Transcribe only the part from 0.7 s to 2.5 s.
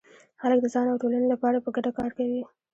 ځان او ټولنې لپاره په ګډه کار کوي.